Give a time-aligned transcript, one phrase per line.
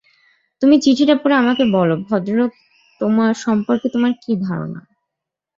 [0.61, 2.51] তুমি চিঠিটা পড়ে আমাকে বল ভদ্রলোক
[3.41, 4.79] সম্পর্কে তোমার কী ধারণা।